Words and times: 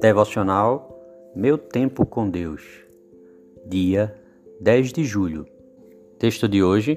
Devocional 0.00 0.96
Meu 1.34 1.58
Tempo 1.58 2.06
com 2.06 2.30
Deus, 2.30 2.62
dia 3.66 4.14
10 4.60 4.92
de 4.92 5.02
julho. 5.04 5.44
Texto 6.20 6.48
de 6.48 6.62
hoje, 6.62 6.96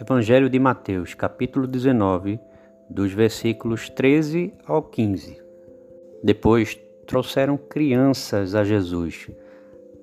Evangelho 0.00 0.48
de 0.48 0.58
Mateus, 0.58 1.12
capítulo 1.12 1.66
19, 1.66 2.40
dos 2.88 3.12
versículos 3.12 3.90
13 3.90 4.54
ao 4.64 4.82
15. 4.82 5.36
Depois 6.22 6.80
trouxeram 7.06 7.58
crianças 7.58 8.54
a 8.54 8.64
Jesus, 8.64 9.30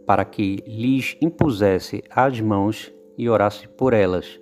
para 0.05 0.23
que 0.23 0.57
lhes 0.67 1.17
impusesse 1.19 2.03
as 2.07 2.39
mãos 2.39 2.93
e 3.17 3.27
orasse 3.27 3.67
por 3.67 3.93
elas. 3.93 4.39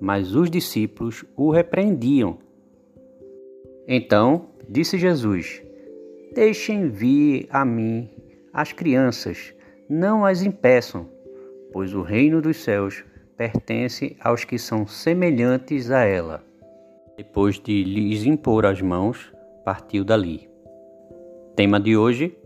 Mas 0.00 0.34
os 0.34 0.50
discípulos 0.50 1.22
o 1.36 1.50
repreendiam. 1.50 2.38
Então 3.86 4.46
disse 4.66 4.96
Jesus: 4.96 5.62
Deixem 6.32 6.88
vir 6.88 7.48
a 7.50 7.64
mim 7.64 8.08
as 8.52 8.72
crianças, 8.72 9.52
não 9.88 10.24
as 10.24 10.42
impeçam, 10.42 11.08
pois 11.72 11.92
o 11.92 12.02
reino 12.02 12.40
dos 12.40 12.58
céus 12.58 13.04
pertence 13.36 14.16
aos 14.20 14.44
que 14.44 14.56
são 14.56 14.86
semelhantes 14.86 15.90
a 15.90 16.04
ela. 16.04 16.44
Depois 17.16 17.58
de 17.58 17.82
lhes 17.82 18.24
impor 18.24 18.64
as 18.64 18.80
mãos, 18.80 19.32
partiu 19.64 20.04
dali. 20.04 20.48
Tema 21.56 21.80
de 21.80 21.96
hoje: 21.96 22.38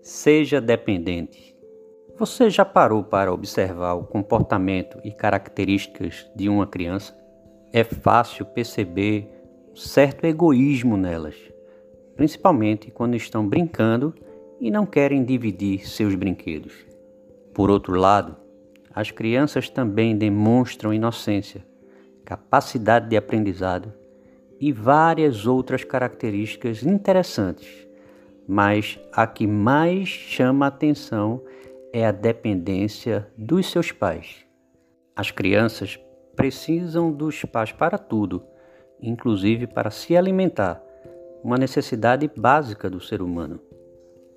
Seja 0.00 0.60
dependente. 0.60 1.56
Você 2.16 2.48
já 2.48 2.64
parou 2.64 3.02
para 3.02 3.32
observar 3.32 3.94
o 3.94 4.04
comportamento 4.04 4.98
e 5.02 5.10
características 5.10 6.30
de 6.34 6.48
uma 6.48 6.66
criança? 6.66 7.12
É 7.72 7.82
fácil 7.82 8.46
perceber 8.46 9.28
certo 9.74 10.24
egoísmo 10.24 10.96
nelas, 10.96 11.36
principalmente 12.16 12.90
quando 12.90 13.14
estão 13.14 13.46
brincando 13.46 14.14
e 14.60 14.70
não 14.70 14.86
querem 14.86 15.24
dividir 15.24 15.86
seus 15.86 16.14
brinquedos. 16.14 16.72
Por 17.54 17.70
outro 17.70 17.94
lado, 17.94 18.36
as 18.92 19.10
crianças 19.10 19.68
também 19.68 20.16
demonstram 20.16 20.92
inocência, 20.92 21.64
capacidade 22.24 23.08
de 23.08 23.16
aprendizado 23.16 23.92
e 24.58 24.72
várias 24.72 25.46
outras 25.46 25.84
características 25.84 26.82
interessantes, 26.82 27.86
mas 28.48 28.98
a 29.12 29.26
que 29.26 29.46
mais 29.46 30.08
chama 30.08 30.64
a 30.64 30.68
atenção 30.68 31.42
é 31.92 32.06
a 32.06 32.12
dependência 32.12 33.28
dos 33.36 33.70
seus 33.70 33.92
pais. 33.92 34.46
As 35.14 35.30
crianças 35.30 36.00
precisam 36.34 37.12
dos 37.12 37.44
pais 37.44 37.72
para 37.72 37.98
tudo 37.98 38.42
inclusive 39.00 39.66
para 39.66 39.90
se 39.90 40.16
alimentar, 40.16 40.82
uma 41.42 41.56
necessidade 41.56 42.30
básica 42.36 42.88
do 42.90 43.00
ser 43.00 43.22
humano. 43.22 43.60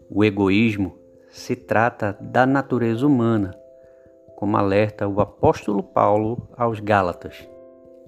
O 0.09 0.23
egoísmo 0.23 0.97
se 1.29 1.55
trata 1.55 2.17
da 2.19 2.45
natureza 2.45 3.05
humana, 3.05 3.53
como 4.35 4.57
alerta 4.57 5.07
o 5.07 5.19
apóstolo 5.21 5.83
Paulo 5.83 6.49
aos 6.57 6.79
Gálatas. 6.79 7.47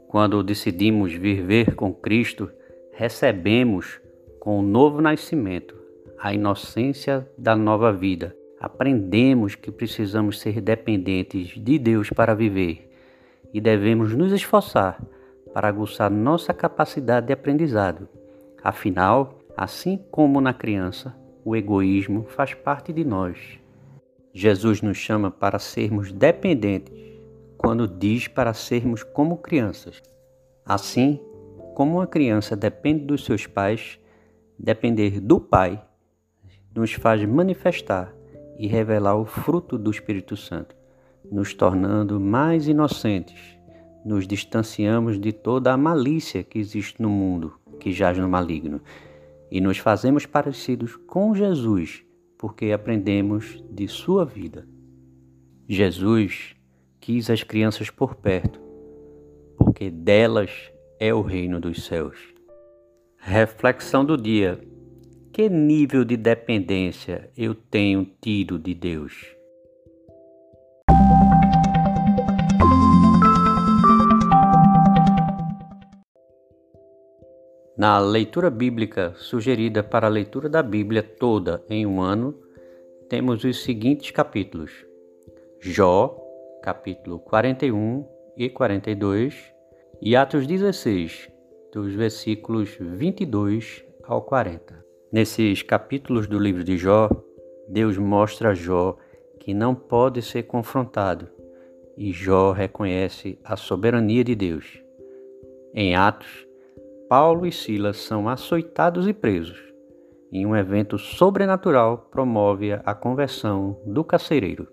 Quando 0.08 0.44
decidimos 0.44 1.14
viver 1.14 1.76
com 1.76 1.94
Cristo, 1.94 2.50
recebemos 2.92 4.02
com 4.40 4.60
o 4.60 4.62
novo 4.62 5.02
nascimento 5.02 5.76
a 6.20 6.34
inocência 6.34 7.28
da 7.38 7.56
nova 7.56 7.92
vida. 7.92 8.36
Aprendemos 8.60 9.56
que 9.56 9.72
precisamos 9.72 10.40
ser 10.40 10.62
dependentes 10.62 11.50
de 11.58 11.80
Deus 11.80 12.10
para 12.10 12.36
viver 12.36 12.92
e 13.54 13.60
devemos 13.60 14.14
nos 14.14 14.32
esforçar 14.32 15.02
para 15.54 15.68
aguçar 15.68 16.10
nossa 16.10 16.54
capacidade 16.54 17.28
de 17.28 17.34
aprendizado. 17.34 18.08
Afinal, 18.64 19.40
assim 19.58 20.00
como 20.12 20.40
na 20.40 20.54
criança, 20.54 21.16
o 21.44 21.56
egoísmo 21.56 22.26
faz 22.26 22.54
parte 22.54 22.94
de 22.94 23.04
nós. 23.04 23.60
Jesus 24.34 24.82
nos 24.82 24.98
chama 24.98 25.32
para 25.32 25.60
sermos 25.60 26.12
dependentes 26.12 26.94
quando 27.58 27.88
diz 27.88 28.28
para 28.28 28.54
sermos 28.54 29.04
como 29.04 29.38
crianças. 29.38 30.02
Assim, 30.66 31.20
como 31.76 31.98
uma 31.98 32.08
criança 32.08 32.56
depende 32.56 33.06
dos 33.06 33.26
seus 33.26 33.48
pais, 33.48 34.00
depender 34.58 35.20
do 35.20 35.40
Pai 35.40 35.84
nos 36.74 36.94
faz 36.94 37.26
manifestar 37.26 38.14
e 38.58 38.68
revelar 38.68 39.16
o 39.16 39.26
fruto 39.26 39.78
do 39.78 39.92
Espírito 39.92 40.38
Santo, 40.38 40.76
nos 41.30 41.54
tornando 41.54 42.20
mais 42.20 42.68
inocentes 42.68 43.62
nos 44.04 44.28
distanciamos 44.28 45.20
de 45.20 45.32
toda 45.32 45.72
a 45.72 45.78
malícia 45.78 46.44
que 46.44 46.58
existe 46.60 47.02
no 47.02 47.10
mundo, 47.10 47.54
que 47.82 47.92
jaz 47.92 48.16
no 48.18 48.30
maligno, 48.30 48.80
e 49.50 49.60
nos 49.60 49.80
fazemos 49.80 50.28
parecidos 50.28 50.96
com 50.96 51.34
Jesus, 51.34 52.06
porque 52.38 52.72
aprendemos 52.72 53.62
de 53.70 53.88
sua 53.88 54.24
vida. 54.24 54.68
Jesus 55.68 56.56
quis 57.00 57.30
as 57.30 57.44
crianças 57.44 57.90
por 57.90 58.16
perto, 58.16 58.62
porque 59.58 59.90
delas 59.90 60.72
é 61.00 61.12
o 61.14 61.22
reino 61.22 61.60
dos 61.60 61.84
céus. 61.84 62.20
Reflexão 63.18 64.06
do 64.06 64.16
dia: 64.16 64.62
que 65.34 65.50
nível 65.50 66.06
de 66.06 66.16
dependência 66.16 67.32
eu 67.36 67.56
tenho 67.56 68.08
tido 68.22 68.60
de 68.60 68.76
Deus? 68.76 69.41
Na 77.82 77.98
leitura 77.98 78.52
bíblica 78.52 79.16
sugerida 79.16 79.82
para 79.82 80.06
a 80.06 80.10
leitura 80.12 80.48
da 80.48 80.62
Bíblia 80.62 81.02
toda 81.02 81.66
em 81.68 81.84
um 81.84 82.00
ano, 82.00 82.40
temos 83.10 83.44
os 83.44 83.64
seguintes 83.64 84.12
capítulos: 84.12 84.86
Jó, 85.60 86.16
capítulo 86.62 87.18
41 87.18 88.06
e 88.38 88.50
42, 88.50 89.52
e 90.00 90.16
Atos 90.16 90.46
16, 90.46 91.28
dos 91.74 91.96
versículos 91.96 92.78
22 92.80 93.84
ao 94.04 94.22
40. 94.22 94.86
Nesses 95.12 95.64
capítulos 95.64 96.28
do 96.28 96.38
livro 96.38 96.64
de 96.64 96.78
Jó, 96.78 97.10
Deus 97.68 97.98
mostra 97.98 98.52
a 98.52 98.54
Jó 98.54 98.96
que 99.40 99.56
não 99.56 99.74
pode 99.74 100.22
ser 100.22 100.44
confrontado, 100.44 101.28
e 101.98 102.12
Jó 102.12 102.52
reconhece 102.52 103.40
a 103.44 103.56
soberania 103.56 104.24
de 104.24 104.36
Deus. 104.36 104.84
Em 105.74 105.96
Atos, 105.96 106.51
Paulo 107.12 107.46
e 107.46 107.52
Silas 107.52 107.98
são 107.98 108.30
açoitados 108.30 109.06
e 109.06 109.12
presos, 109.12 109.62
e 110.32 110.46
um 110.46 110.56
evento 110.56 110.98
sobrenatural 110.98 112.08
promove 112.10 112.72
a 112.72 112.96
conversão 112.96 113.78
do 113.86 114.02
carcereiro. 114.02 114.66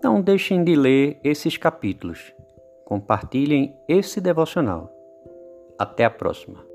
Não 0.00 0.22
deixem 0.22 0.62
de 0.62 0.76
ler 0.76 1.18
esses 1.24 1.56
capítulos. 1.56 2.32
Compartilhem 2.84 3.76
esse 3.88 4.20
devocional. 4.20 4.92
Até 5.76 6.04
a 6.04 6.10
próxima. 6.10 6.73